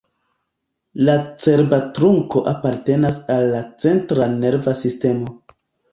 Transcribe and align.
La 1.09 1.17
cerba 1.43 1.79
trunko 1.99 2.43
apartenas 2.53 3.21
al 3.35 3.45
la 3.53 3.63
centra 3.85 4.31
nerva 4.39 4.75
sistemo. 4.85 5.37